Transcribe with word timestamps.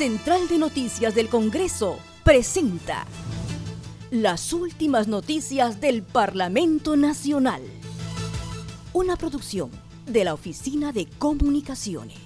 Central 0.00 0.48
de 0.48 0.56
Noticias 0.56 1.14
del 1.14 1.28
Congreso 1.28 1.98
presenta 2.24 3.04
las 4.10 4.54
últimas 4.54 5.08
noticias 5.08 5.78
del 5.82 6.02
Parlamento 6.02 6.96
Nacional. 6.96 7.60
Una 8.94 9.16
producción 9.16 9.70
de 10.06 10.24
la 10.24 10.32
Oficina 10.32 10.92
de 10.92 11.04
Comunicaciones. 11.06 12.16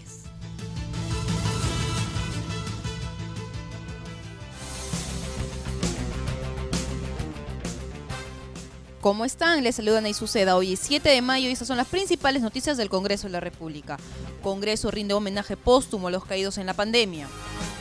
¿Cómo 9.00 9.24
están? 9.24 9.64
Les 9.64 9.74
saludan 9.74 10.06
y 10.06 10.14
Suceda. 10.14 10.56
Hoy 10.56 10.74
es 10.74 10.78
7 10.78 11.08
de 11.08 11.22
mayo 11.22 11.48
y 11.48 11.52
estas 11.52 11.66
son 11.66 11.76
las 11.76 11.88
principales 11.88 12.40
noticias 12.40 12.76
del 12.76 12.88
Congreso 12.88 13.26
de 13.26 13.32
la 13.32 13.40
República. 13.40 13.98
Congreso 14.42 14.92
rinde 14.92 15.12
homenaje 15.12 15.56
póstumo 15.56 16.06
a 16.06 16.10
los 16.12 16.24
caídos 16.24 16.56
en 16.56 16.66
la 16.66 16.74
pandemia. 16.74 17.26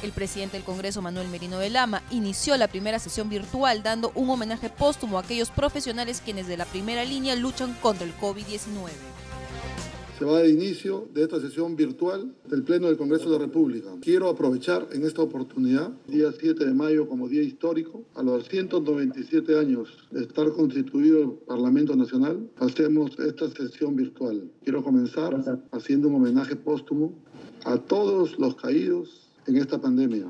El 0.03 0.11
presidente 0.11 0.57
del 0.57 0.65
Congreso, 0.65 1.01
Manuel 1.01 1.29
Merino 1.29 1.59
de 1.59 1.69
Lama, 1.69 2.03
inició 2.11 2.57
la 2.57 2.67
primera 2.67 2.99
sesión 2.99 3.29
virtual 3.29 3.83
dando 3.83 4.11
un 4.15 4.29
homenaje 4.29 4.69
póstumo 4.69 5.17
a 5.17 5.21
aquellos 5.21 5.49
profesionales 5.49 6.21
quienes 6.23 6.45
de 6.45 6.57
la 6.57 6.65
primera 6.65 7.05
línea 7.05 7.37
luchan 7.37 7.73
contra 7.81 8.05
el 8.05 8.13
COVID-19 8.17 8.89
se 10.19 10.25
va 10.25 10.37
a 10.37 10.41
dar 10.41 10.49
inicio 10.49 11.07
de 11.13 11.23
esta 11.23 11.39
sesión 11.41 11.75
virtual 11.75 12.33
del 12.47 12.63
Pleno 12.63 12.87
del 12.87 12.97
Congreso 12.97 13.25
de 13.25 13.39
la 13.39 13.45
República. 13.45 13.89
Quiero 13.99 14.29
aprovechar 14.29 14.87
en 14.91 15.03
esta 15.05 15.23
oportunidad, 15.23 15.91
día 16.07 16.31
7 16.31 16.65
de 16.65 16.73
mayo 16.73 17.09
como 17.09 17.27
día 17.27 17.41
histórico, 17.41 18.03
a 18.13 18.21
los 18.21 18.47
197 18.47 19.57
años 19.57 19.89
de 20.11 20.21
estar 20.21 20.49
constituido 20.51 21.21
el 21.23 21.29
Parlamento 21.47 21.95
Nacional, 21.95 22.47
hacemos 22.57 23.17
esta 23.19 23.49
sesión 23.49 23.95
virtual. 23.95 24.49
Quiero 24.63 24.83
comenzar 24.83 25.61
haciendo 25.71 26.09
un 26.09 26.15
homenaje 26.15 26.55
póstumo 26.55 27.15
a 27.65 27.77
todos 27.77 28.37
los 28.37 28.55
caídos 28.55 29.22
en 29.47 29.57
esta 29.57 29.79
pandemia. 29.79 30.27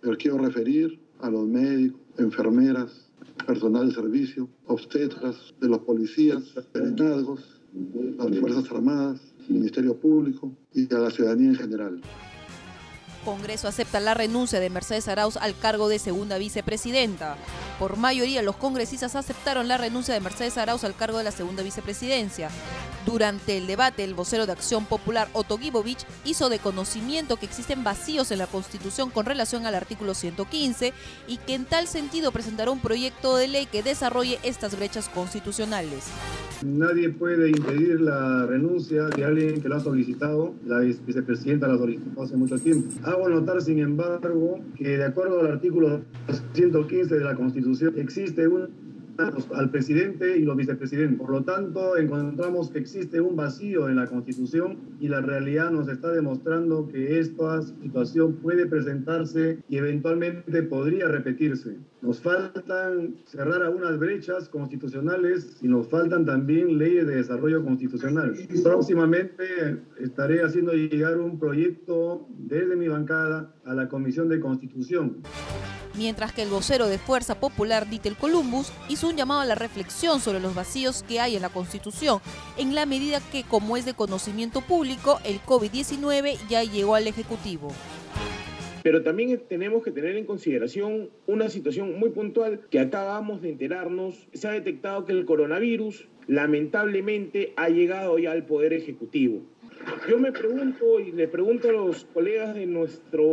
Pero 0.00 0.16
quiero 0.16 0.38
referir 0.38 0.98
a 1.20 1.30
los 1.30 1.46
médicos, 1.46 2.00
enfermeras, 2.18 3.10
personal 3.46 3.88
de 3.88 3.94
servicio, 3.94 4.48
obstetras, 4.66 5.36
de 5.60 5.68
los 5.68 5.80
policías, 5.80 6.42
serenazgos, 6.72 7.60
las 8.18 8.38
Fuerzas 8.38 8.70
Armadas, 8.70 9.20
Ministerio 9.48 9.98
Público 9.98 10.52
y 10.72 10.92
a 10.94 10.98
la 10.98 11.10
ciudadanía 11.10 11.48
en 11.50 11.56
general. 11.56 12.00
Congreso 13.24 13.68
acepta 13.68 14.00
la 14.00 14.14
renuncia 14.14 14.60
de 14.60 14.68
Mercedes 14.68 15.08
Arauz 15.08 15.36
al 15.38 15.56
cargo 15.58 15.88
de 15.88 15.98
segunda 15.98 16.36
vicepresidenta. 16.36 17.36
Por 17.78 17.96
mayoría, 17.96 18.42
los 18.42 18.56
congresistas 18.56 19.16
aceptaron 19.16 19.66
la 19.66 19.78
renuncia 19.78 20.12
de 20.12 20.20
Mercedes 20.20 20.58
Arauz 20.58 20.84
al 20.84 20.94
cargo 20.94 21.18
de 21.18 21.24
la 21.24 21.30
segunda 21.30 21.62
vicepresidencia. 21.62 22.50
Durante 23.06 23.58
el 23.58 23.66
debate, 23.66 24.02
el 24.02 24.14
vocero 24.14 24.46
de 24.46 24.52
Acción 24.52 24.86
Popular, 24.86 25.28
Otto 25.34 25.58
Gibovich, 25.58 26.06
hizo 26.24 26.48
de 26.48 26.58
conocimiento 26.58 27.36
que 27.36 27.44
existen 27.44 27.84
vacíos 27.84 28.30
en 28.30 28.38
la 28.38 28.46
Constitución 28.46 29.10
con 29.10 29.26
relación 29.26 29.66
al 29.66 29.74
artículo 29.74 30.14
115 30.14 30.92
y 31.28 31.36
que 31.36 31.54
en 31.54 31.66
tal 31.66 31.86
sentido 31.86 32.32
presentará 32.32 32.70
un 32.70 32.80
proyecto 32.80 33.36
de 33.36 33.48
ley 33.48 33.66
que 33.66 33.82
desarrolle 33.82 34.38
estas 34.42 34.76
brechas 34.76 35.10
constitucionales. 35.10 36.06
Nadie 36.64 37.10
puede 37.10 37.50
impedir 37.50 38.00
la 38.00 38.46
renuncia 38.46 39.04
de 39.08 39.24
alguien 39.24 39.60
que 39.60 39.68
lo 39.68 39.76
ha 39.76 39.80
solicitado. 39.80 40.54
La 40.64 40.78
vicepresidenta 40.78 41.68
la 41.68 41.76
solicitó 41.76 42.22
hace 42.22 42.36
mucho 42.36 42.58
tiempo. 42.58 42.88
Hago 43.02 43.28
notar, 43.28 43.60
sin 43.60 43.80
embargo, 43.80 44.60
que 44.76 44.96
de 44.96 45.04
acuerdo 45.04 45.40
al 45.40 45.48
artículo 45.48 46.00
115 46.54 47.16
de 47.16 47.24
la 47.24 47.34
Constitución 47.34 47.94
existe 47.98 48.48
un 48.48 48.83
al 49.54 49.70
presidente 49.70 50.36
y 50.36 50.42
los 50.42 50.56
vicepresidentes. 50.56 51.18
Por 51.18 51.30
lo 51.30 51.44
tanto, 51.44 51.96
encontramos 51.96 52.70
que 52.70 52.78
existe 52.78 53.20
un 53.20 53.36
vacío 53.36 53.88
en 53.88 53.96
la 53.96 54.06
Constitución 54.06 54.78
y 55.00 55.08
la 55.08 55.20
realidad 55.20 55.70
nos 55.70 55.88
está 55.88 56.10
demostrando 56.10 56.88
que 56.88 57.18
esta 57.18 57.62
situación 57.62 58.34
puede 58.36 58.66
presentarse 58.66 59.58
y 59.68 59.76
eventualmente 59.76 60.62
podría 60.62 61.08
repetirse. 61.08 61.78
Nos 62.02 62.20
faltan 62.20 63.16
cerrar 63.24 63.62
algunas 63.62 63.98
brechas 63.98 64.48
constitucionales 64.48 65.56
y 65.62 65.68
nos 65.68 65.88
faltan 65.88 66.26
también 66.26 66.78
leyes 66.78 67.06
de 67.06 67.16
desarrollo 67.16 67.64
constitucional. 67.64 68.34
Próximamente 68.62 69.44
estaré 69.98 70.42
haciendo 70.42 70.72
llegar 70.72 71.18
un 71.18 71.38
proyecto 71.38 72.26
desde 72.36 72.76
mi 72.76 72.88
bancada 72.88 73.54
a 73.64 73.74
la 73.74 73.88
Comisión 73.88 74.28
de 74.28 74.40
Constitución 74.40 75.22
mientras 75.96 76.32
que 76.32 76.42
el 76.42 76.50
vocero 76.50 76.88
de 76.88 76.98
Fuerza 76.98 77.36
Popular, 77.36 77.88
Dittel 77.88 78.16
Columbus, 78.16 78.72
hizo 78.88 79.03
un 79.04 79.16
llamado 79.16 79.40
a 79.40 79.44
la 79.44 79.54
reflexión 79.54 80.20
sobre 80.20 80.40
los 80.40 80.54
vacíos 80.54 81.02
que 81.02 81.20
hay 81.20 81.36
en 81.36 81.42
la 81.42 81.48
Constitución, 81.48 82.20
en 82.58 82.74
la 82.74 82.86
medida 82.86 83.20
que, 83.32 83.44
como 83.44 83.76
es 83.76 83.84
de 83.84 83.94
conocimiento 83.94 84.60
público, 84.60 85.20
el 85.24 85.40
COVID-19 85.40 86.36
ya 86.48 86.64
llegó 86.64 86.94
al 86.94 87.06
Ejecutivo. 87.06 87.68
Pero 88.82 89.02
también 89.02 89.40
tenemos 89.48 89.82
que 89.82 89.90
tener 89.90 90.16
en 90.16 90.26
consideración 90.26 91.08
una 91.26 91.48
situación 91.48 91.98
muy 91.98 92.10
puntual 92.10 92.60
que 92.70 92.80
acabamos 92.80 93.40
de 93.40 93.50
enterarnos. 93.50 94.28
Se 94.34 94.48
ha 94.48 94.52
detectado 94.52 95.06
que 95.06 95.12
el 95.12 95.24
coronavirus 95.24 96.08
lamentablemente 96.26 97.52
ha 97.56 97.68
llegado 97.68 98.18
ya 98.18 98.32
al 98.32 98.44
Poder 98.44 98.72
Ejecutivo. 98.72 99.42
Yo 100.08 100.18
me 100.18 100.32
pregunto 100.32 101.00
y 101.00 101.12
le 101.12 101.28
pregunto 101.28 101.68
a 101.68 101.72
los 101.72 102.04
colegas 102.06 102.54
de 102.54 102.66
nuestro 102.66 103.24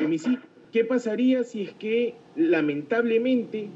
hemiciclo, 0.00 0.52
¿Qué 0.72 0.86
pasaría 0.86 1.44
si 1.44 1.64
es 1.64 1.74
que 1.74 2.14
lamentablemente 2.34 3.68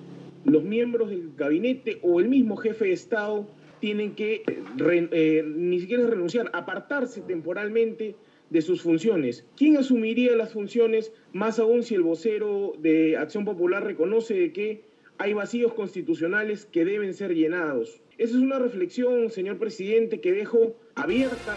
los 0.46 0.62
miembros 0.62 1.10
del 1.10 1.32
gabinete 1.36 1.98
o 2.02 2.20
el 2.20 2.28
mismo 2.28 2.56
jefe 2.56 2.86
de 2.86 2.92
Estado 2.92 3.48
tienen 3.80 4.14
que 4.14 4.42
eh, 4.46 5.44
ni 5.46 5.80
siquiera 5.80 6.06
renunciar, 6.06 6.50
apartarse 6.52 7.20
temporalmente 7.20 8.14
de 8.50 8.62
sus 8.62 8.82
funciones? 8.82 9.44
¿Quién 9.56 9.76
asumiría 9.76 10.36
las 10.36 10.52
funciones, 10.52 11.12
más 11.32 11.58
aún 11.58 11.82
si 11.82 11.94
el 11.94 12.02
vocero 12.02 12.74
de 12.78 13.16
Acción 13.16 13.44
Popular 13.44 13.84
reconoce 13.84 14.52
que 14.52 14.84
hay 15.18 15.32
vacíos 15.32 15.74
constitucionales 15.74 16.66
que 16.66 16.84
deben 16.84 17.12
ser 17.14 17.34
llenados? 17.34 18.00
Esa 18.18 18.36
es 18.36 18.42
una 18.42 18.58
reflexión, 18.58 19.30
señor 19.30 19.58
presidente, 19.58 20.20
que 20.20 20.32
dejo 20.32 20.76
abierta 20.94 21.56